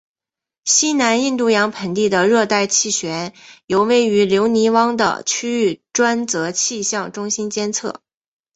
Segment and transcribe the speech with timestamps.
[0.65, 3.33] 西南印度洋盆地的热带气旋
[3.67, 8.01] 由位于留尼汪的区域专责气象中心监测。